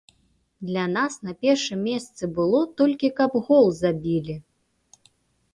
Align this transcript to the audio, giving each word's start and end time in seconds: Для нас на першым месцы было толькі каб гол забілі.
Для 0.69 0.85
нас 0.93 1.13
на 1.27 1.33
першым 1.45 1.83
месцы 1.89 2.29
было 2.39 2.63
толькі 2.83 3.13
каб 3.21 3.39
гол 3.49 3.65
забілі. 3.83 4.35